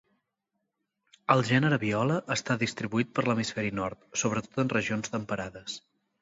[1.33, 5.79] El gènere Viola està distribuït per l'hemisferi nord, sobretot en regions temperades.